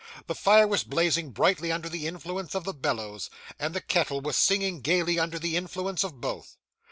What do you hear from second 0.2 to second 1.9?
The fire was blazing brightly under